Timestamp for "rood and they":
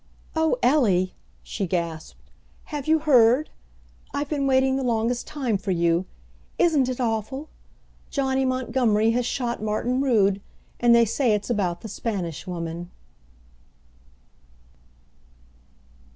10.01-11.05